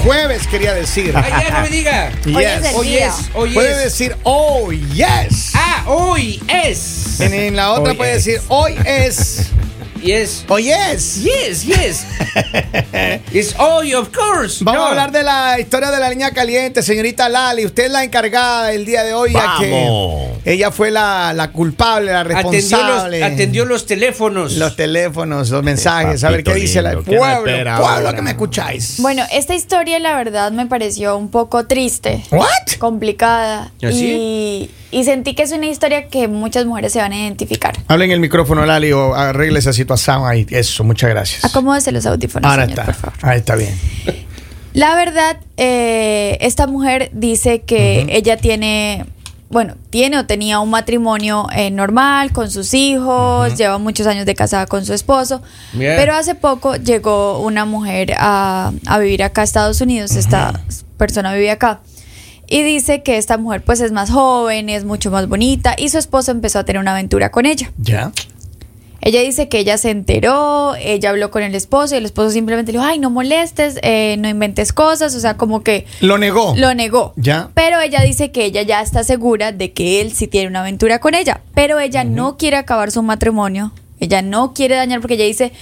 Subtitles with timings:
[0.00, 1.12] jueves, quería decir.
[1.16, 2.12] Ay, ya no me diga.
[2.26, 2.74] Hoy es Yes.
[2.74, 3.84] Hoy es, hoy Puede es.
[3.84, 5.52] decir, oh, yes.
[5.54, 7.20] Ah, hoy es.
[7.20, 8.24] En, en la otra Hoy puede es.
[8.24, 9.46] decir, hoy es.
[10.02, 10.44] Yes.
[10.48, 11.22] Oh, yes.
[11.22, 12.06] Yes, yes.
[13.32, 14.62] It's hoy, of course.
[14.64, 14.86] Vamos No.
[14.86, 17.66] a hablar de la historia de la niña caliente, señorita Lali.
[17.66, 19.62] Usted es la encargada el día de hoy, ya Vamos.
[20.42, 23.24] que ella fue la, la culpable, la Atendió los, responsable.
[23.24, 24.52] atendió los teléfonos.
[24.54, 27.70] Los teléfonos, los mensajes, a ver qué dice la- el lindo, ¿qué me pueblo, pueblo
[27.70, 28.14] ahora?
[28.14, 28.96] que me escucháis.
[29.00, 32.48] Bueno, esta historia la verdad me pareció un poco triste, ¿What?
[32.78, 37.16] complicada ¿Ah, y, y sentí que es una historia que muchas mujeres se van a
[37.16, 37.76] identificar.
[37.88, 40.46] Hablen el micrófono, Lali, o arregle esa situación ahí.
[40.50, 41.44] Eso, muchas gracias.
[41.44, 42.84] Acomódese los audífonos, Ahora señor, está.
[42.92, 43.18] por favor.
[43.22, 43.74] Ahí está bien.
[44.72, 49.04] La verdad, eh, esta mujer dice que ella tiene,
[49.48, 54.34] bueno, tiene o tenía un matrimonio eh, normal con sus hijos, lleva muchos años de
[54.36, 55.94] casada con su esposo, Bien.
[55.96, 60.60] pero hace poco llegó una mujer a, a vivir acá a Estados Unidos, esta
[60.96, 61.80] persona vive acá.
[62.50, 65.98] Y dice que esta mujer pues es más joven, es mucho más bonita y su
[65.98, 67.72] esposo empezó a tener una aventura con ella.
[67.78, 68.10] ¿Ya?
[69.02, 72.72] Ella dice que ella se enteró, ella habló con el esposo y el esposo simplemente
[72.72, 76.54] le dijo, ay, no molestes, eh, no inventes cosas, o sea, como que Lo negó.
[76.56, 77.14] lo negó.
[77.16, 77.48] Ya.
[77.54, 80.98] Pero ella dice que ella ya está segura de que él sí tiene una aventura
[80.98, 85.24] con ella, pero ella no quiere acabar su matrimonio, ella no quiere dañar porque ella
[85.24, 85.52] dice...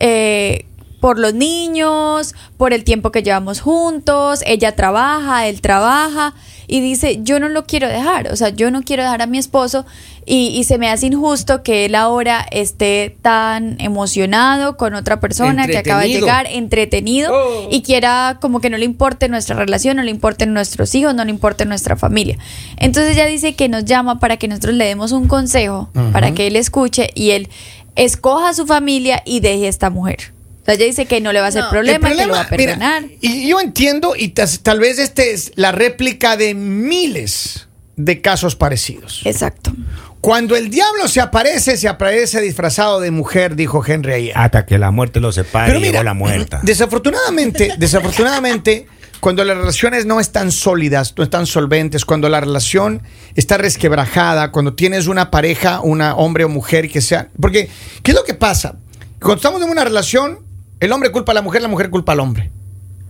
[0.00, 0.64] eh,
[1.00, 6.34] por los niños, por el tiempo que llevamos juntos, ella trabaja, él trabaja
[6.66, 9.38] y dice, yo no lo quiero dejar, o sea, yo no quiero dejar a mi
[9.38, 9.86] esposo
[10.26, 15.66] y, y se me hace injusto que él ahora esté tan emocionado con otra persona
[15.66, 17.68] que acaba de llegar, entretenido Oh.
[17.70, 21.24] y quiera como que no le importe nuestra relación, no le importen nuestros hijos, no
[21.24, 22.36] le importe nuestra familia.
[22.76, 26.46] Entonces ella dice que nos llama para que nosotros le demos un consejo, para que
[26.48, 27.48] él escuche y él
[27.96, 30.32] escoja a su familia y deje a esta mujer.
[30.68, 31.70] Sea, ella dice que no le va a hacer No.
[31.70, 33.04] problema, que lo va a mira, perdonar.
[33.20, 39.22] y yo entiendo, y tal vez este es la réplica de miles de casos parecidos.
[39.24, 39.72] Exacto.
[40.20, 44.32] Cuando el diablo se aparece, se aparece disfrazado de mujer, dijo Henry ayer.
[44.36, 46.60] Hasta que la muerte lo separe, Pero llegó mira, la muerta.
[46.64, 48.86] desafortunadamente, desafortunadamente,
[49.20, 53.02] cuando las relaciones no están sólidas, no están solventes, cuando la relación
[53.36, 57.68] está resquebrajada, cuando tienes una pareja, una hombre o mujer que sea, porque
[58.02, 58.76] ¿qué es lo que pasa?
[59.20, 60.40] Cuando estamos en una relación,
[60.80, 62.50] el hombre culpa a la mujer, la mujer culpa al hombre.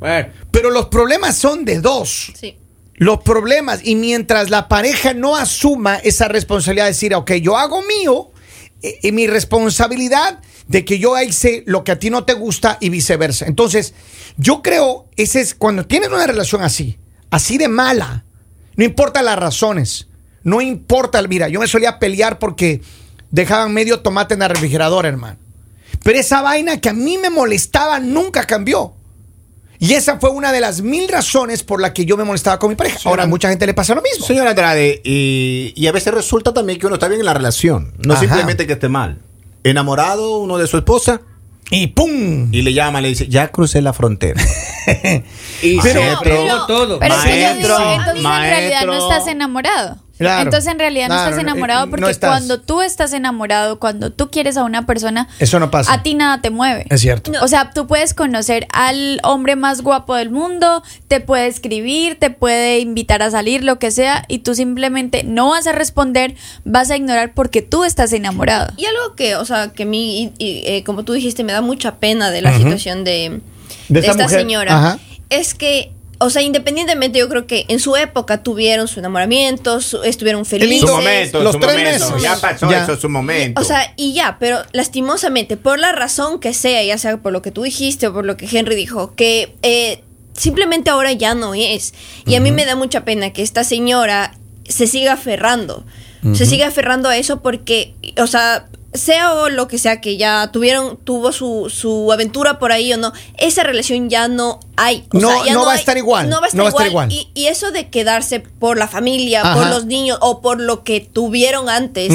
[0.00, 2.32] Bueno, Pero los problemas son de dos.
[2.38, 2.56] Sí.
[2.94, 7.82] Los problemas, y mientras la pareja no asuma esa responsabilidad de decir, ok, yo hago
[7.82, 8.30] mío,
[8.82, 12.76] eh, y mi responsabilidad de que yo hice lo que a ti no te gusta
[12.80, 13.46] y viceversa.
[13.46, 13.94] Entonces,
[14.36, 16.98] yo creo, ese es cuando tienes una relación así,
[17.30, 18.24] así de mala,
[18.76, 20.08] no importa las razones,
[20.44, 22.82] no importa, mira, yo me solía pelear porque
[23.30, 25.38] dejaban medio tomate en la refrigeradora, hermano.
[26.02, 28.94] Pero esa vaina que a mí me molestaba nunca cambió.
[29.80, 32.68] Y esa fue una de las mil razones por la que yo me molestaba con
[32.70, 32.98] mi pareja.
[33.04, 34.26] Ahora, a mucha gente le pasa lo mismo.
[34.26, 37.92] Señor Andrade, y, y a veces resulta también que uno está bien en la relación.
[37.98, 38.20] No Ajá.
[38.22, 39.20] simplemente que esté mal.
[39.62, 41.20] Enamorado uno de su esposa
[41.70, 42.48] Y ¡pum!
[42.52, 44.40] y le llama, le dice, ya crucé la frontera.
[45.62, 46.98] y Pero- entregó todo.
[46.98, 49.12] Pero es que yo Maestro, digo, entonces en realidad no maestro.
[49.12, 49.96] estás enamorado.
[50.18, 52.30] Claro, entonces en realidad no claro, estás enamorado porque no estás.
[52.30, 55.92] cuando tú estás enamorado, cuando tú quieres a una persona, Eso no pasa.
[55.92, 56.86] a ti nada te mueve.
[56.90, 57.30] Es cierto.
[57.30, 57.42] No.
[57.42, 62.30] O sea, tú puedes conocer al hombre más guapo del mundo, te puede escribir, te
[62.30, 66.90] puede invitar a salir, lo que sea, y tú simplemente no vas a responder, vas
[66.90, 68.72] a ignorar porque tú estás enamorado.
[68.76, 71.52] Y algo que, o sea, que a mí, y- y, eh, como tú dijiste, me
[71.52, 73.40] da mucha pena de la situación de,
[73.88, 74.40] De de esta esta, mujer.
[74.40, 74.98] señora, Ajá.
[75.30, 80.02] es que, o sea, independientemente, yo creo que en su época tuvieron su enamoramiento, su-
[80.02, 80.80] estuvieron felices.
[80.88, 82.06] su momento, Los su tres momento.
[82.10, 82.22] meses.
[82.22, 82.82] Ya pasó Ya.
[82.82, 83.60] eso, su momento.
[83.60, 87.40] O sea, y ya, pero lastimosamente, por la razón que sea, ya sea por lo
[87.42, 90.02] que tú dijiste o por lo que Henry dijo, que eh,
[90.34, 91.94] simplemente ahora ya no es.
[92.26, 94.34] Y a mí me da mucha pena que esta señora
[94.68, 95.84] se siga aferrando.
[96.34, 100.50] Se siga aferrando a eso porque, o sea, sea o lo que sea que ya
[100.52, 105.06] tuvieron, tuvo su, su aventura por ahí o no, esa relación ya no hay.
[105.12, 106.62] O No- sea, ya no va a hay- estar igual, No va a estar, no
[106.64, 107.12] va a estar igual.
[107.12, 107.28] igual.
[107.34, 109.54] Y, y eso de quedarse por la familia, Ajá.
[109.54, 112.12] por los niños o por lo que tuvieron antes,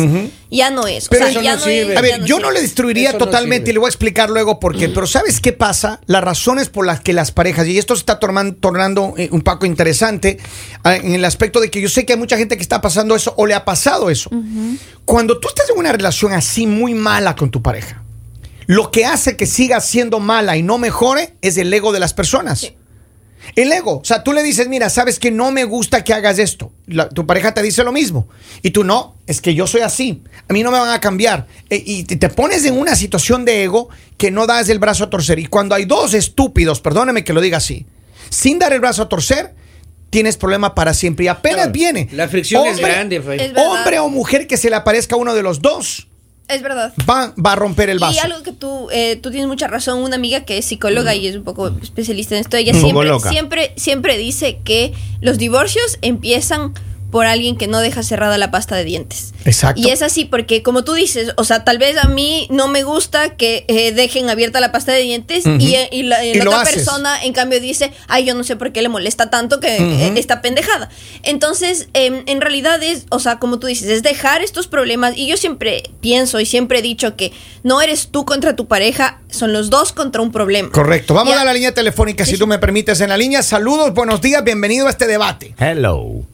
[0.50, 1.07] ya no es.
[1.10, 1.81] Pero o sea, eso ya no no sirve.
[1.94, 4.30] es, A ya ver, yo no le destruiría Eso totalmente y le voy a explicar
[4.30, 4.89] luego por qué.
[4.89, 6.00] Pero ¿sabes qué pasa?
[6.06, 9.42] Las razones por las que las parejas, y esto se está tornan- tornando eh, un
[9.42, 10.38] poco interesante
[10.83, 13.15] ah, en el aspecto de que yo sé que hay mucha gente que está pasando
[13.15, 14.30] eso o le ha pasado eso.
[15.06, 18.02] Cuando tú estás en una relación así muy mala con tu pareja,
[18.68, 22.13] lo que hace que siga siendo mala y no mejore es el ego de las
[22.13, 22.74] personas.
[23.57, 26.39] El ego, o sea, tú le dices, mira, sabes que no me gusta que hagas
[26.39, 26.71] esto.
[26.88, 28.30] La- tu pareja te dice lo mismo.
[28.62, 30.24] Y tú no, es que yo soy así.
[30.48, 31.45] A mí no me van a cambiar.
[31.69, 35.04] E- y te te pones en una situación de ego que no das el brazo
[35.04, 35.39] a torcer.
[35.39, 37.86] Y cuando hay dos estúpidos, perdóneme que lo diga así,
[38.30, 39.54] sin dar el brazo a torcer,
[40.10, 41.25] tienes problema para siempre.
[41.25, 41.71] Y apenas Claro.
[41.74, 42.07] viene.
[42.13, 43.39] La fricción es hombre- grande, Fray.
[43.42, 43.71] Es verdad.
[43.71, 46.07] Hombre o mujer que se le aparezca a uno de los dos,
[46.47, 46.93] Es verdad.
[47.09, 48.15] va, va a romper el vaso.
[48.15, 51.27] Y algo que tú, eh, tú tienes mucha razón, una amiga que es psicóloga y
[51.27, 56.73] es un poco especialista en esto, ella siempre, siempre, siempre dice que los divorcios empiezan
[57.13, 59.33] por alguien que no deja cerrada la pasta de dientes.
[59.45, 59.80] Exacto.
[59.80, 62.81] Y es así porque, como tú dices, o sea, tal vez a mí no me
[62.81, 66.33] gusta que eh, dejen abierta la pasta de dientes y, eh, y la, y Y
[66.39, 66.75] la lo otra haces.
[66.77, 70.12] persona, en cambio, dice, ay, yo no sé por qué le molesta tanto que eh,
[70.18, 70.89] esta pendejada.
[71.21, 75.13] Entonces, em, en realidad es, o sea, como tú dices, es dejar estos problemas.
[75.15, 77.31] Y yo siempre pienso y siempre he dicho que
[77.62, 80.71] no eres tú contra tu pareja, son los dos contra un problema.
[80.71, 81.13] Correcto.
[81.13, 81.42] Vamos Ya.
[81.42, 83.44] a la línea telefónica, si tú me permites, en la línea.
[83.44, 85.54] Saludos, buenos días, bienvenido a este debate.
[85.60, 86.32] Hello.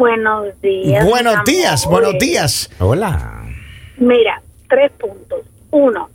[0.00, 1.04] Buenos días.
[1.06, 2.70] buenos días, buenos días.
[2.80, 3.44] Hola.
[3.98, 5.44] Mira, tres puntos.
[5.72, 6.08] Uno,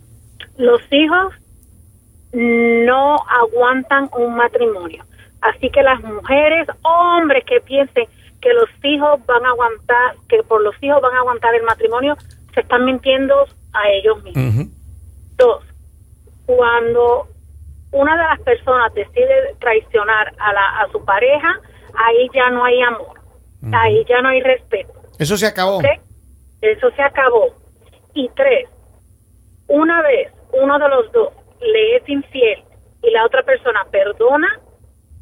[0.57, 1.35] los hijos
[2.33, 5.05] no aguantan un matrimonio.
[5.41, 8.07] Así que las mujeres, hombres que piensen
[8.41, 12.17] que los hijos van a aguantar, que por los hijos van a aguantar el matrimonio,
[12.55, 13.35] se están mintiendo
[13.71, 14.65] a ellos mismos.
[15.37, 15.63] Dos,
[16.47, 17.27] cuando
[17.91, 21.59] una de las personas decide traicionar a, la, a su pareja,
[21.93, 23.14] ahí ya no hay amor,
[23.73, 24.94] ahí ya no hay respeto.
[25.17, 25.81] Eso se acabó.
[26.62, 27.53] Eso se acabó.
[28.13, 28.69] Y tres,
[29.67, 32.63] una vez uno de los dos le es infiel
[33.01, 34.47] y la otra persona perdona,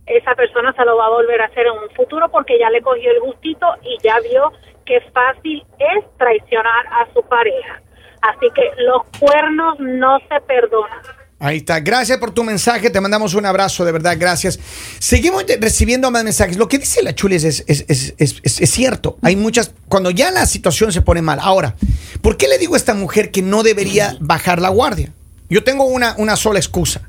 [0.06, 2.81] esa persona se lo va a volver a hacer en un futuro porque ya le
[2.81, 4.51] cogió el gustito y ya vio
[4.86, 7.81] que fácil es traicionar a su pareja.
[8.22, 11.01] Así que los cuernos no se perdonan.
[11.45, 11.81] Ahí está.
[11.81, 12.90] Gracias por tu mensaje.
[12.90, 14.16] Te mandamos un abrazo, de verdad.
[14.18, 14.57] Gracias.
[15.00, 16.56] Seguimos recibiendo más mensajes.
[16.56, 19.18] Lo que dice la Chules es, es, es- es- cierto.
[19.22, 19.72] Hay muchas.
[19.90, 21.40] Cuando ya la situación se pone mal.
[21.42, 21.75] Ahora,
[22.22, 25.12] ¿por qué le digo a esta mujer que no debería bajar la guardia?
[25.50, 27.01] Yo tengo una, una sola excusa.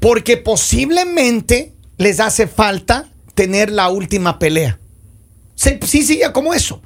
[0.00, 4.78] Porque posiblemente les hace falta tener la última pelea.
[5.54, 6.80] Sí, sí, como eso.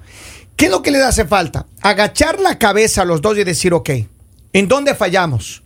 [0.57, 1.67] ¿Qué es lo que les hace falta?
[1.81, 3.91] Agachar la cabeza a los dos y decir, ok,
[4.53, 5.63] ¿en dónde fallamos?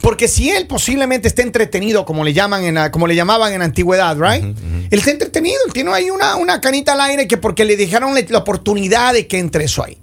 [0.00, 3.60] Porque si él posiblemente está entretenido, como le llaman en la- como le llamaban en
[3.60, 4.44] la antigüedad, right?
[4.44, 8.14] Él está entretenido, él tiene ahí una, una canita al aire que porque le dejaron
[8.14, 9.98] la, oportunidad de que entre eso ahí.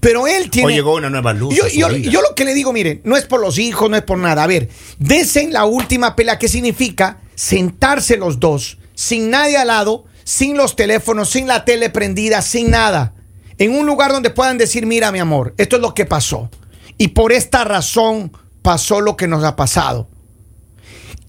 [0.00, 0.68] Pero él tiene.
[0.68, 1.54] Hoy llegó una nueva luz.
[1.54, 4.42] Yo, lo que le digo, mire, no es por los hijos, no es por nada.
[4.42, 4.68] A ver,
[4.98, 10.74] desen la última pelea, que significa sentarse los dos, sin nadie al lado, sin los
[10.74, 13.14] teléfonos, sin la tele prendida, sin nada.
[13.58, 16.50] En un lugar donde puedan decir, mira, mi amor, esto es lo que pasó.
[16.98, 18.32] Y por esta razón
[18.66, 20.08] pasó lo que nos ha pasado.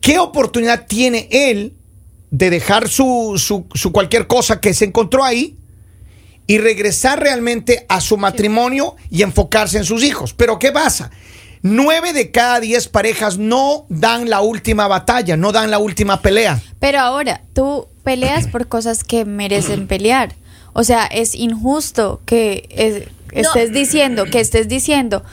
[0.02, 1.76] ¿Qué oportunidad tiene él
[2.32, 5.56] de dejar su, su- su cualquier cosa que se encontró ahí
[6.48, 10.34] y regresar realmente a su matrimonio y enfocarse en sus hijos?
[10.34, 11.12] Pero ¿qué pasa?
[11.62, 16.60] Nueve de cada diez parejas no dan la última batalla, no dan la última pelea.
[16.80, 20.34] Pero ahora, tú peleas por cosas que merecen pelear.
[20.74, 25.24] O sea, es injusto que estés diciendo, que estés diciendo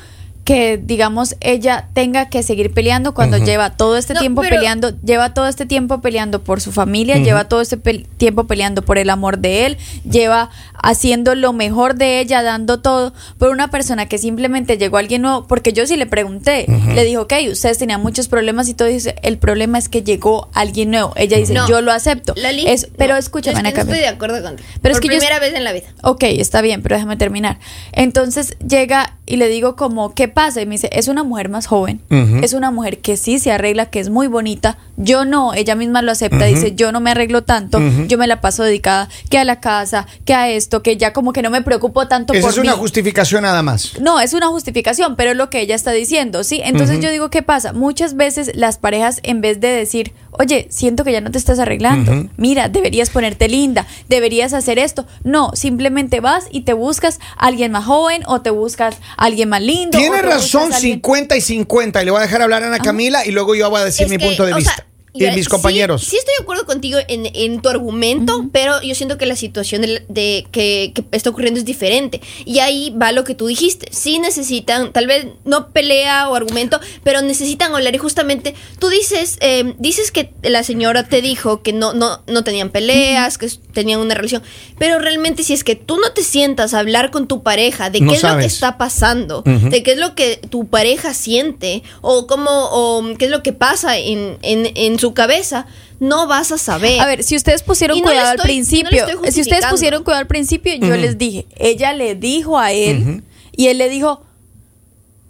[0.45, 4.93] que, digamos, ella tenga que seguir peleando cuando lleva todo este No, tiempo pero- peleando,
[5.03, 9.09] lleva todo este tiempo peleando por su familia, lleva todo este tiempo peleando por el
[9.09, 10.51] amor de él, lleva
[10.83, 15.47] haciendo lo mejor de ella, dando todo por una persona que simplemente llegó alguien nuevo,
[15.47, 19.17] porque yo sí le pregunté, le dijo, ok, ustedes tenían muchos problemas y todo, dice,
[19.23, 21.15] el problema es que llegó alguien nuevo.
[21.17, 21.67] Ella dice, No.
[21.67, 22.35] yo lo acepto.
[22.37, 24.69] Lali, Es- pero no, escúchame, es que Ana no estoy de acuerdo contigo.
[24.83, 25.87] Pero es que yo- primera vez en la vida.
[26.03, 27.59] Ok, está bien, pero déjame terminar.
[27.93, 30.61] Entonces llega y le digo como, ¿qué pasa?
[30.61, 32.01] Y me dice, es una mujer más joven,
[32.43, 34.77] es una mujer que sí se arregla, que es muy bonita.
[34.97, 38.41] Yo no, ella misma lo acepta, dice, yo no me arreglo tanto, yo me la
[38.41, 41.63] paso dedicada que a la casa, que a esto, que ya como que no me
[41.63, 42.79] preocupo tanto Esa por es una mí.
[42.79, 43.99] justificación nada más.
[44.01, 46.61] No, es una justificación, pero es lo que ella está diciendo, ¿sí?
[46.65, 47.73] Entonces yo digo, ¿qué pasa?
[47.73, 51.59] Muchas veces las parejas, en vez de decir, oye, siento que ya no te estás
[51.59, 55.07] arreglando, mira, deberías ponerte linda, deberías hacer esto.
[55.23, 59.49] No, simplemente vas y te buscas a alguien más joven o te buscas a alguien
[59.49, 59.97] más lindo.
[59.99, 62.03] Tiene razón, buscas a alguien- 50 y 50.
[62.03, 64.09] Y le voy a dejar hablar a Ana Camila y luego yo voy a decir
[64.09, 64.75] mi punto de vista.
[64.77, 66.03] sea, y mis sí- compañeros.
[66.05, 69.83] Sí, estoy de acuerdo contigo en, en tu argumento, pero yo siento que la situación
[69.83, 72.21] de, de que, que está ocurriendo es diferente.
[72.45, 73.87] Y ahí va lo que tú dijiste.
[73.93, 77.95] Sí necesitan, tal vez no pelea o argumento, pero necesitan hablar.
[77.95, 82.43] Y justamente tú dices, eh, dices que la señora te dijo que no, no, no
[82.45, 84.43] tenían peleas, que tenían una relación.
[84.79, 88.01] Pero realmente si es que tú no te sientas a hablar con tu pareja de
[88.01, 88.53] No qué es lo que sabes.
[88.55, 89.69] está pasando, Ujú.
[89.71, 93.53] de qué es lo que tu pareja siente o cómo o qué es lo que
[93.53, 95.67] pasa en, en, en su cabeza,
[96.01, 97.01] no vas a saber.
[97.01, 100.27] A ver, si ustedes pusieron no cuidado al estoy- principio, si ustedes pusieron cuidado al
[100.27, 104.23] principio, yo les dije, ella le dijo a él y él le dijo,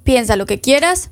[0.05, 1.11] piensa lo que quieras,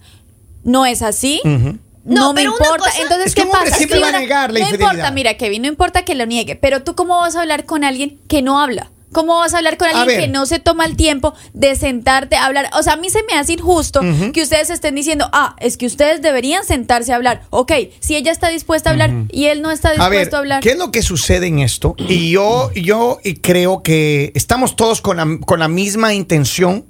[0.65, 1.41] no es así.
[1.45, 2.91] No, No, me pero una importa.
[2.91, 3.77] cosa- Entonces, Es que ¿qué pasa?
[3.77, 6.27] siempre Sí, va a una- negar la no importa, mira, Kevin, no importa que lo
[6.27, 8.91] niegue, pero tú cómo vas a hablar con alguien que no habla.
[9.13, 12.47] ¿Cómo vas a hablar con alguien que no se toma el tiempo de sentarte a
[12.47, 12.71] hablar?
[12.79, 14.01] O sea, a mí se me hace injusto
[14.33, 17.43] que ustedes estén diciendo, ah, es que ustedes deberían sentarse a hablar.
[17.51, 20.39] Ok, si ella está dispuesta a hablar y él no está A ver, dispuesto a,
[20.41, 20.63] hablar.
[20.63, 21.95] ¿qué es lo que sucede en esto?
[21.99, 26.85] Y yo, yo creo que estamos todos con la, con la misma intención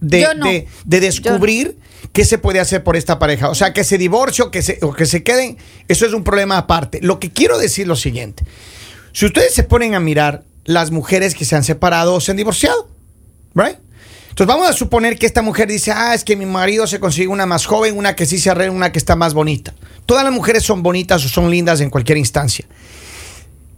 [0.00, 0.46] de, no.
[0.46, 1.78] de- de descubrir
[2.12, 3.50] qué se puede hacer por esta pareja.
[3.50, 6.24] O sea, que se divorcie o que se, o que se queden, eso es un
[6.24, 7.00] problema aparte.
[7.02, 8.44] Lo que quiero decir es lo siguiente.
[9.12, 12.36] Si ustedes se ponen a mirar las mujeres que se han separado o se han
[12.36, 12.88] divorciado,
[13.54, 13.78] ¿right?
[14.28, 17.28] Entonces vamos a suponer que esta mujer dice, ah, es que mi marido se consigue
[17.28, 19.74] una más joven, una que sí se arregla, una que está más bonita.
[20.04, 22.66] Todas las mujeres son bonitas o son lindas en cualquier instancia.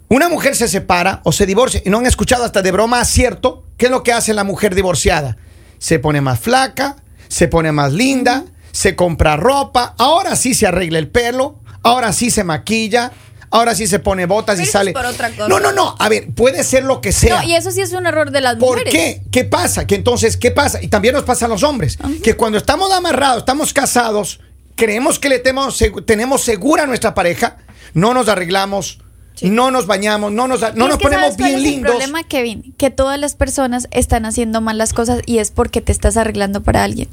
[0.09, 3.63] Una mujer se separa o se divorcia y no han escuchado hasta de broma cierto
[3.77, 5.37] qué es lo que hace la mujer divorciada.
[5.79, 6.97] Se pone más flaca,
[7.29, 12.31] se pone más linda, se compra ropa, ahora sí se arregla el pelo, ahora sí
[12.31, 13.13] se maquilla,
[13.51, 14.93] ahora sí se pone botas Pero y sale.
[14.93, 15.49] por otra cosa.
[15.49, 17.41] No, no, no, a ver, puede ser lo que sea.
[17.43, 18.93] No, y eso sí es un error de las ¿Por mujeres.
[18.93, 19.23] qué?
[19.31, 19.87] ¿Qué pasa?
[19.87, 20.83] Que entonces, ¿qué pasa?
[20.83, 21.99] Y también nos pasa a los hombres.
[22.23, 24.41] Que cuando estamos amarrados, estamos casados,
[24.77, 27.57] creemos que le tenemos, tenemos segura a nuestra pareja,
[27.95, 29.01] no nos arreglamos,
[29.43, 31.91] no nos bañamos, no nos, no nos ponemos ¿sabes cuál bien es el lindos.
[31.93, 35.93] problema, Kevin, que todas las personas están haciendo mal las cosas y es porque te
[35.93, 37.09] estás arreglando para alguien.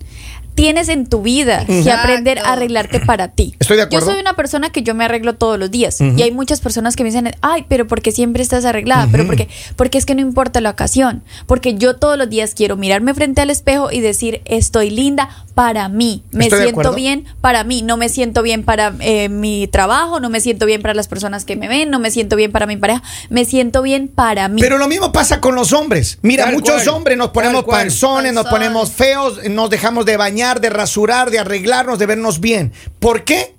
[0.55, 3.55] Tienes en tu vida que aprender a arreglarte para ti.
[3.59, 4.07] Estoy de acuerdo.
[4.07, 6.95] Yo soy una persona que yo me arreglo todos los días y hay muchas personas
[6.95, 10.21] que me dicen, ay, pero porque siempre estás arreglada, pero porque porque es que no
[10.21, 14.41] importa la ocasión, porque yo todos los días quiero mirarme frente al espejo y decir
[14.45, 18.93] estoy linda para mí, me Estoy siento bien para mí, no me siento bien para
[18.99, 22.11] eh, mi trabajo, no me siento bien para las personas que me ven, no me
[22.11, 24.61] siento bien para mi pareja, me siento bien para mí.
[24.61, 26.19] Pero lo mismo pasa con los hombres.
[26.21, 30.44] Mira, Tal muchos cual, hombres nos ponemos panzones, nos ponemos feos, nos dejamos de bañar,
[30.53, 32.71] de rasurar, de arreglarnos, de vernos bien.
[32.99, 33.53] ¿Por qué?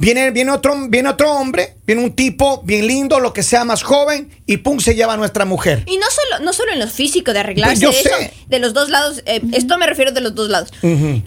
[0.00, 3.82] Viene, viene, otro, viene otro hombre, viene un tipo bien lindo, lo que sea más
[3.82, 5.82] joven, y pum, se lleva a nuestra mujer.
[5.86, 8.32] Y no solo, no solo en lo físico de arreglarse, Yo de eso, sé.
[8.46, 10.72] de los dos lados, eh, esto me refiero de los dos lados.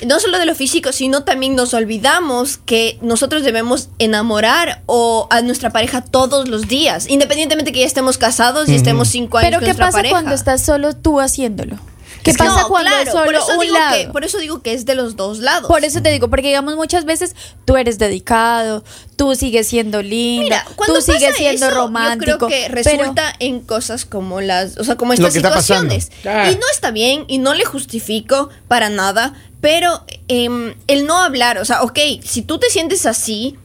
[0.08, 5.42] No solo de lo físico, sino también nos olvidamos que nosotros debemos enamorar o a
[5.42, 9.58] nuestra pareja todos los días, independientemente que ya estemos casados y estemos cinco años Pero
[9.60, 10.14] con ¿qué nuestra pasa pareja.
[10.14, 11.78] cuando estás solo tú haciéndolo?
[12.24, 13.98] ¿Qué Es que pasa no, cuando claro, es solo por eso un digo lado?
[13.98, 15.68] Que, por eso digo que es de los dos lados.
[15.68, 18.84] Por eso te digo, porque digamos muchas veces tú eres dedicado,
[19.16, 22.32] tú sigues siendo linda, Mira, tú sigues siendo eso, romántico.
[22.32, 26.12] Yo creo que pero- resulta en cosas como las, o sea, como estas situaciones.
[26.26, 26.50] Ah.
[26.52, 31.58] Y no está bien y no le justifico para nada, pero em, el no hablar,
[31.58, 33.58] o sea, ok, si tú te sientes así,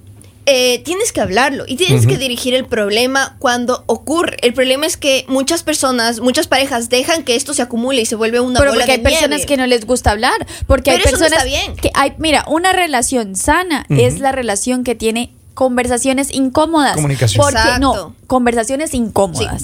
[0.46, 4.36] eh, tienes que hablarlo y tienes que dirigir el problema cuando ocurre.
[4.42, 8.14] El problema es que muchas personas, muchas parejas dejan que esto se acumule y se
[8.14, 10.98] vuelve una pero bola porque de hay personas que no les gusta hablar, porque hay
[10.98, 11.76] Pero eso no personas está bien.
[11.76, 16.94] que hay, mira, una relación sana es la relación que tiene conversaciones incómodas.
[16.94, 17.42] Comunicación.
[17.42, 17.80] Porque Exacto.
[17.80, 19.62] no, conversaciones incómodas.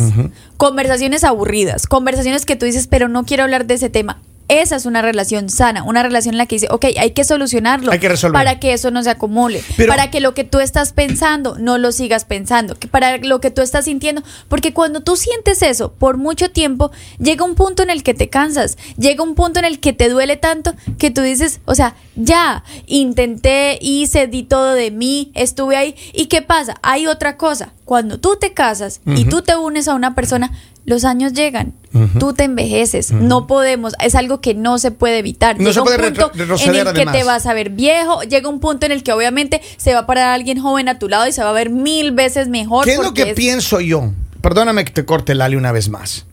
[0.57, 4.19] Conversaciones aburridas, conversaciones que tú dices, pero no quiero hablar de ese tema.
[4.61, 7.91] Esa es una relación sana, una relación en la que dice, ok, hay que solucionarlo
[7.91, 8.35] Hay que resolver.
[8.35, 11.79] para que eso no se acumule, Pero- para que lo que tú estás pensando no
[11.79, 15.93] lo sigas pensando, que para lo que tú estás sintiendo, porque cuando tú sientes eso
[15.93, 19.65] por mucho tiempo, llega un punto en el que te cansas, llega un punto en
[19.65, 24.75] el que te duele tanto que tú dices, o sea, ya, intenté, hice, di todo
[24.75, 26.77] de mí, estuve ahí, ¿y qué pasa?
[26.83, 30.51] Hay otra cosa, cuando tú te casas y tú te unes a una persona,
[30.85, 31.75] los años llegan,
[32.19, 35.57] tú te envejeces, no podemos, es algo que no se puede evitar.
[35.57, 37.71] No Llega se un puede punto retro- retroceder, en el que te vas a ver
[37.71, 40.99] viejo, llega un punto en el que obviamente se va a parar alguien joven a
[40.99, 42.85] tu lado y se va a ver mil veces mejor.
[42.85, 44.13] ¿Qué es lo que es- pienso yo?
[44.41, 46.27] Perdóname que te corte Lali una vez más.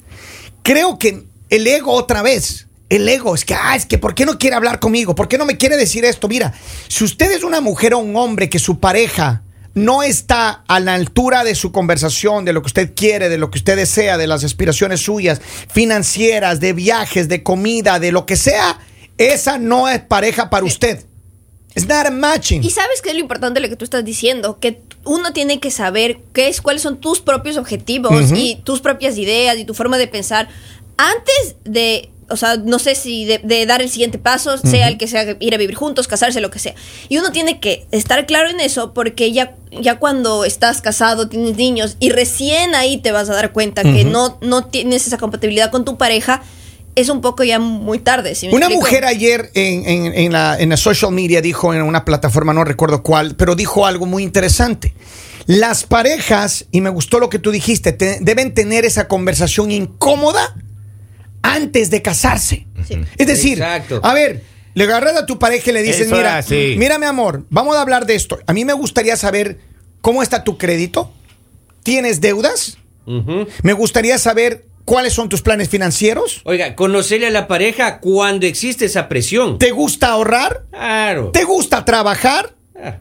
[0.64, 2.68] Creo que el ego otra vez.
[2.90, 5.14] El ego es que, ah, es que, ¿por qué no quiere hablar conmigo?
[5.14, 6.28] ¿Por qué no me quiere decir esto?
[6.28, 6.54] Mira,
[6.88, 9.44] si usted es una mujer o un hombre que su pareja
[9.84, 13.50] no está a la altura de su conversación, de lo que usted quiere, de lo
[13.50, 18.36] que usted desea, de las aspiraciones suyas, financieras, de viajes, de comida, de lo que
[18.36, 18.80] sea,
[19.18, 21.06] esa no es pareja para usted.
[21.76, 22.64] It's not a matching.
[22.64, 25.60] Y sabes qué es lo importante de lo que tú estás diciendo, que uno tiene
[25.60, 29.74] que saber qué es, cuáles son tus propios objetivos y tus propias ideas y tu
[29.74, 30.50] forma de pensar
[30.98, 34.98] antes de, o sea, no sé si de, de dar el siguiente paso, sea el
[34.98, 36.76] que sea ir a vivir juntos, casarse, lo que sea.
[37.10, 41.58] Y uno tiene que estar claro en eso porque ya, ya cuando estás casado, tienes
[41.58, 45.72] niños y recién ahí te vas a dar cuenta que no, no tienes esa compatibilidad
[45.72, 46.42] con tu pareja,
[46.96, 48.36] es un poco ya muy tarde.
[48.36, 48.82] ¿sí me Una explico?
[48.88, 52.64] mujer ayer en, en- en la, en la social media dijo en una plataforma, no
[52.66, 54.94] recuerdo cuál, pero dijo algo muy interesante.
[55.46, 60.56] Las parejas, y me gustó lo que tú dijiste, te- deben tener esa conversación incómoda
[61.42, 62.68] antes de casarse.
[62.88, 63.00] Sí.
[63.18, 64.02] Es decir, Exacto.
[64.04, 64.44] a ver,
[64.74, 67.76] le agarras a tu pareja y le dices, Eso mira, era mira mi amor, vamos
[67.76, 68.40] a hablar de esto.
[68.48, 69.60] A mí me gustaría saber
[70.02, 71.12] cómo está tu crédito.
[71.84, 72.78] ¿Tienes deudas?
[73.64, 76.42] Me gustaría saber cuáles son tus planes financieros.
[76.46, 79.58] Oiga, conocerle a la pareja cuando existe esa presión.
[79.58, 80.66] ¿Te gusta ahorrar?
[80.70, 81.32] Claro.
[81.32, 82.54] ¿Te gusta trabajar?
[82.76, 82.98] Ah.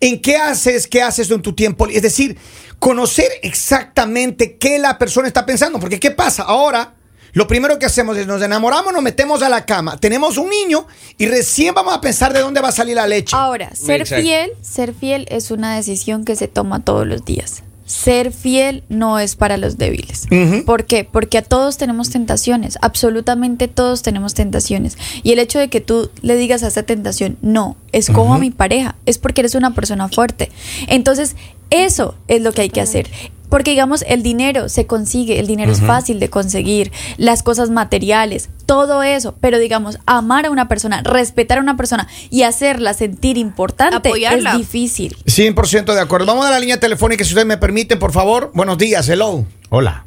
[0.00, 0.86] ¿En qué haces?
[0.86, 1.86] ¿Qué haces en tu tiempo?
[1.86, 2.36] Es decir,
[2.78, 5.78] conocer exactamente qué la persona está pensando.
[5.80, 6.42] Porque ¿qué pasa?
[6.42, 6.95] Ahora,
[7.36, 10.86] lo primero que hacemos es nos enamoramos, nos metemos a la cama, tenemos un niño
[11.18, 13.36] y recién vamos a pensar de dónde va a salir la leche.
[13.36, 14.24] Ahora, ser Exacto.
[14.24, 17.62] fiel, ser fiel es una decisión que se toma todos los días.
[17.84, 20.26] Ser fiel no es para los débiles.
[20.64, 21.04] ¿Por qué?
[21.04, 24.96] Porque a todos tenemos tentaciones, absolutamente todos tenemos tentaciones.
[25.22, 28.50] Y el hecho de que tú le digas a esa tentación, no, escojo a mi
[28.50, 30.50] pareja, es porque eres una persona fuerte.
[30.86, 31.36] Entonces,
[31.68, 33.10] eso es lo que hay que hacer.
[33.48, 38.48] Porque digamos, el dinero se consigue, el dinero es fácil de conseguir, las cosas materiales,
[38.66, 43.38] todo eso, pero digamos, amar a una persona, respetar a una persona y hacerla sentir
[43.38, 44.52] importante Apoyarla.
[44.52, 45.16] es difícil.
[45.26, 46.26] 100% de acuerdo.
[46.26, 48.50] Vamos a la línea telefónica, si ustedes me permiten, por favor.
[48.54, 49.44] Buenos días, hello.
[49.70, 50.04] Hola.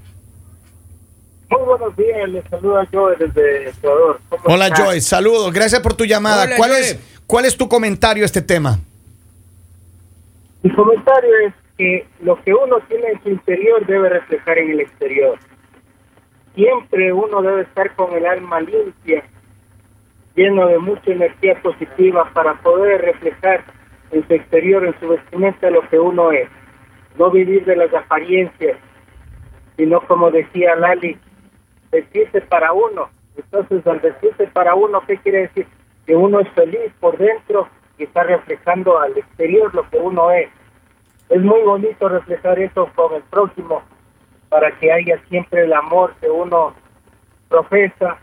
[1.50, 4.20] Muy buenos días, les saluda Joe desde Ecuador.
[4.30, 4.86] ¿Cómo Hola, están?
[4.86, 5.02] Joy.
[5.02, 5.52] Saludos.
[5.52, 6.44] Gracias por tu llamada.
[6.44, 6.80] Hola, ¿Cuál, Joy.
[6.82, 8.80] es, ¿Cuál es tu comentario a este tema?
[10.62, 14.82] Mi comentario es que lo que uno tiene en su interior debe reflejar en el
[14.82, 15.40] exterior.
[16.54, 19.24] Siempre uno debe estar con el alma limpia,
[20.36, 23.64] lleno de mucha energía positiva para poder reflejar
[24.12, 26.50] en su exterior, en su vestimenta, lo que uno es.
[27.18, 28.78] No vivir de las apariencias,
[29.78, 31.18] sino como decía Lali,
[31.92, 33.10] vestirse para uno.
[33.38, 35.66] Entonces, al vestirse para uno, ¿qué quiere decir?
[36.06, 40.50] Que uno es feliz por dentro y está reflejando al exterior lo que uno es.
[41.30, 43.82] Es muy bonito reflejar eso con el próximo
[44.50, 46.74] para que haya siempre el amor que uno
[47.48, 48.18] profesa,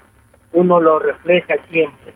[0.53, 2.15] uno lo refleja siempre.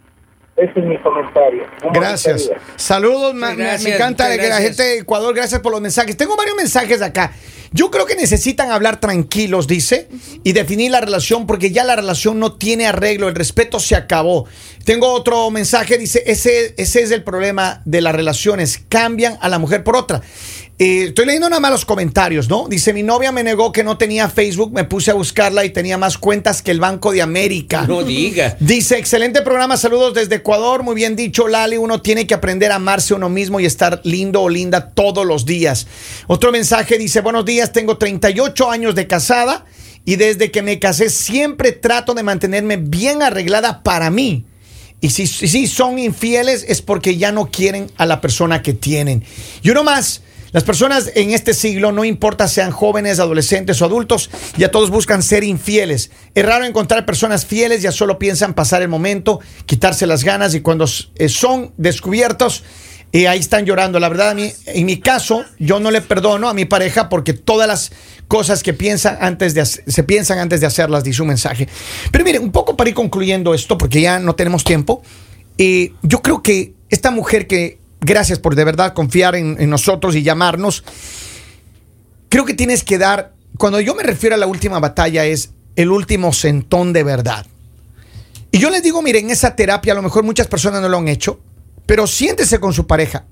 [0.57, 1.65] Ese es mi comentario.
[1.85, 2.51] Un Gracias.
[2.77, 6.17] Saludos, me- me, encanta que la gente de Ecuador, gracias por los mensajes.
[6.17, 7.33] Tengo varios mensajes acá.
[7.73, 10.09] Yo creo que necesitan hablar tranquilos, dice,
[10.43, 14.47] y definir la relación porque ya la relación no tiene arreglo, el respeto se acabó.
[14.85, 19.61] Tengo otro mensaje, dice, ese, ese es el problema de las relaciones, cambian a la
[19.61, 20.21] mujer por otra.
[20.83, 22.67] Eh, estoy leyendo nada más los comentarios, ¿no?
[22.67, 25.99] Dice, mi novia me negó que no tenía Facebook, me puse a buscarla y tenía
[25.99, 27.85] más cuentas que el Banco de América.
[27.87, 28.57] No diga.
[28.61, 32.77] Dice, excelente programa, saludos desde Ecuador, muy bien dicho Lali, uno tiene que aprender a
[32.77, 35.87] amarse a uno mismo y estar lindo o linda todos los días.
[36.29, 39.67] Otro mensaje dice, buenos días, tengo 38 años de casada
[40.07, 44.47] y desde que me casé siempre trato de mantenerme bien arreglada para mí.
[45.03, 49.25] Y si si son infieles es porque ya no quieren a la persona que tienen.
[49.63, 54.31] Y uno más, las personas en este siglo, no importa sean jóvenes, adolescentes o adultos,
[54.57, 56.11] ya todos buscan ser infieles.
[56.35, 60.61] Es raro encontrar personas fieles, ya solo piensan pasar el momento, quitarse las ganas y
[60.61, 60.87] cuando
[61.17, 62.65] eh, son descubiertos,
[63.13, 63.99] eh, ahí están llorando.
[63.99, 67.93] La verdad, en mi caso, yo no le perdono a mi pareja porque todas las
[68.29, 71.69] cosas que piensan antes de se piensan antes de hacerlas, dice un mensaje.
[72.13, 75.03] Pero mire, un poco para ir concluyendo esto, porque ya no tenemos tiempo,
[75.59, 80.23] eh, yo creo que esta mujer que, gracias por de verdad confiar en, nosotros y
[80.23, 80.85] llamarnos,
[82.29, 85.91] creo que tienes que dar, cuando yo me refiero a la última batalla, es el
[85.91, 87.47] último centón de verdad.
[88.53, 91.09] Y yo les digo, miren, esa terapia a lo mejor muchas personas no lo han
[91.09, 91.41] hecho,
[91.87, 93.27] pero siéntese con su pareja.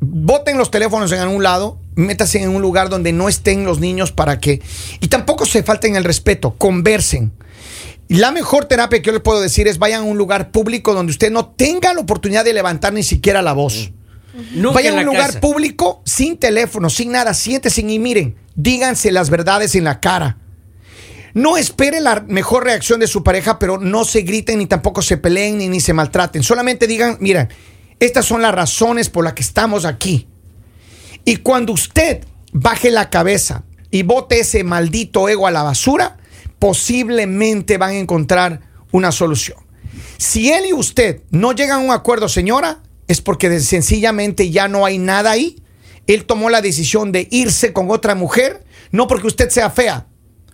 [0.00, 4.12] Boten los teléfonos en algún lado, métase en un lugar donde no estén los niños
[4.12, 4.62] para que...
[5.00, 7.32] Y tampoco se falten el respeto, conversen.
[8.08, 11.10] La mejor terapia que yo les puedo decir es vayan a un lugar público donde
[11.10, 13.92] usted no tenga la oportunidad de levantar ni siquiera la voz.
[14.52, 15.40] Nunca Vayan a un lugar casa.
[15.40, 20.38] público, sin teléfono, sin nada, siéntese y miren, díganse las verdades en la cara.
[21.34, 25.16] No espere la mejor reacción de su pareja, pero no se griten ni tampoco se
[25.16, 26.42] peleen ni, ni se maltraten.
[26.42, 27.48] Solamente digan, mira,
[28.00, 30.26] estas son las razones por las que estamos aquí.
[31.24, 36.16] Y cuando usted baje la cabeza y bote ese maldito ego a la basura,
[36.58, 39.58] posiblemente van a encontrar una solución.
[40.16, 44.86] Si él y usted no llegan a un acuerdo, señora, es porque sencillamente ya no
[44.86, 45.60] hay nada ahí.
[46.06, 50.06] Él tomó la decisión de irse con otra mujer, no porque usted sea fea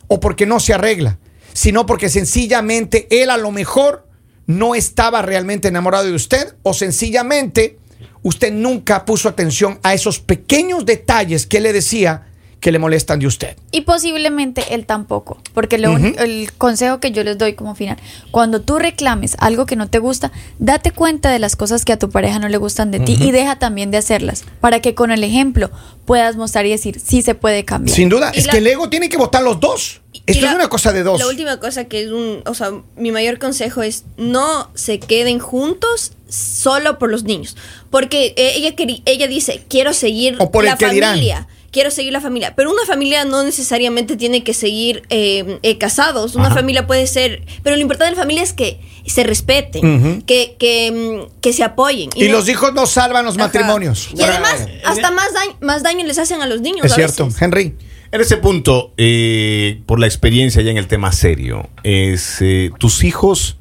[0.09, 1.19] o porque no se arregla,
[1.53, 4.09] sino porque sencillamente él a lo mejor
[4.47, 7.79] no estaba realmente enamorado de usted o sencillamente
[8.23, 12.33] usted nunca puso atención a esos pequeños detalles que le decía
[12.67, 13.57] que le molestan de usted.
[13.71, 17.97] Y posiblemente él tampoco, porque lo el consejo que yo les doy como final,
[18.33, 21.97] cuando tú reclames algo que no te gusta, date cuenta de las cosas que a
[22.01, 25.13] tu pareja no le gustan de ti y deja también de hacerlas, para que con
[25.13, 25.71] el ejemplo
[26.07, 27.95] puedas mostrar y decir, sí se puede cambiar.
[27.95, 30.01] Sin duda, Y es la- que el ego tiene que votar los dos.
[30.27, 31.21] Esto la- es una cosa de dos.
[31.21, 35.39] La última cosa que es un, o sea, mi mayor consejo es no se queden
[35.39, 37.57] juntos solo por los niños,
[37.91, 38.75] porque ella
[39.05, 41.47] ella dice quiero seguir O por el la que dirán.
[41.77, 46.35] Quiero seguir la familia, pero una familia no necesariamente tiene que seguir eh, eh, casados.
[46.35, 50.57] Una familia puede ser, pero lo importante de la familia es que se respeten, que,
[50.59, 50.91] que,
[51.29, 52.09] mm, que se apoyen.
[52.15, 53.45] y no- los hijos no salvan los Ajá.
[53.49, 54.09] matrimonios.
[54.17, 56.83] Y además, hasta más daño, más daño les hacen a los niños.
[56.87, 57.43] Es a cierto, veces.
[57.43, 57.75] Henry.
[58.11, 63.05] En ese punto, eh, por la experiencia ya en el tema serio, es eh, tus
[63.05, 63.59] hijos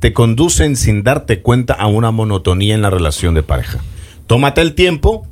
[0.00, 3.82] te conducen sin darte cuenta a una monotonía en la relación de pareja.
[4.26, 5.26] Tómate el tiempo,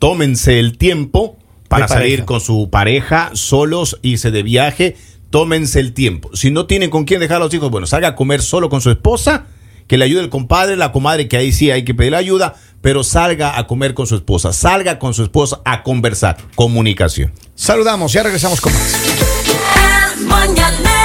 [0.00, 1.37] tómense el tiempo
[1.68, 2.04] para De pareja.
[2.04, 4.96] salir con su pareja, solos, irse de viaje,
[5.30, 6.30] tómense el tiempo.
[6.34, 8.80] Si no tienen con quién dejar a los hijos, bueno, salga a comer solo con
[8.80, 9.46] su esposa,
[9.86, 13.02] que le ayude el compadre, la comadre, que ahí sí hay que pedir ayuda, pero
[13.04, 17.32] salga a comer con su esposa, salga con su esposa a conversar, comunicación.
[17.54, 18.94] Saludamos, ya regresamos con más.
[20.16, 20.97] El mañanero